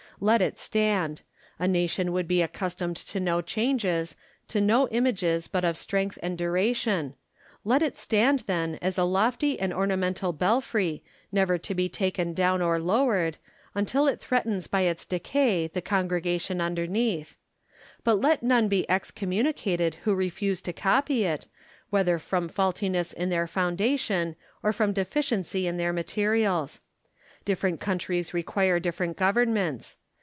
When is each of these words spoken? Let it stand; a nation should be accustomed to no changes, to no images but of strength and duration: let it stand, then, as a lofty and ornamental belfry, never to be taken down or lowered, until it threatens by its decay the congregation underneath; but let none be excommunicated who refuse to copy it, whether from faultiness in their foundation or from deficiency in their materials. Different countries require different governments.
Let 0.23 0.39
it 0.39 0.59
stand; 0.59 1.23
a 1.57 1.67
nation 1.67 2.15
should 2.15 2.27
be 2.27 2.43
accustomed 2.43 2.95
to 2.97 3.19
no 3.19 3.41
changes, 3.41 4.15
to 4.49 4.61
no 4.61 4.87
images 4.89 5.47
but 5.47 5.65
of 5.65 5.75
strength 5.75 6.19
and 6.21 6.37
duration: 6.37 7.15
let 7.65 7.81
it 7.81 7.97
stand, 7.97 8.41
then, 8.41 8.77
as 8.83 8.99
a 8.99 9.03
lofty 9.03 9.59
and 9.59 9.73
ornamental 9.73 10.31
belfry, 10.31 11.03
never 11.31 11.57
to 11.57 11.73
be 11.73 11.89
taken 11.89 12.35
down 12.35 12.61
or 12.61 12.77
lowered, 12.79 13.37
until 13.73 14.05
it 14.07 14.19
threatens 14.19 14.67
by 14.67 14.81
its 14.81 15.05
decay 15.05 15.65
the 15.65 15.81
congregation 15.81 16.61
underneath; 16.61 17.35
but 18.03 18.21
let 18.21 18.43
none 18.43 18.67
be 18.67 18.87
excommunicated 18.87 19.95
who 20.03 20.13
refuse 20.13 20.61
to 20.61 20.71
copy 20.71 21.23
it, 21.25 21.47
whether 21.89 22.19
from 22.19 22.47
faultiness 22.47 23.11
in 23.11 23.29
their 23.29 23.47
foundation 23.47 24.35
or 24.61 24.71
from 24.71 24.93
deficiency 24.93 25.65
in 25.65 25.77
their 25.77 25.91
materials. 25.91 26.79
Different 27.43 27.79
countries 27.79 28.35
require 28.35 28.79
different 28.79 29.17
governments. 29.17 29.97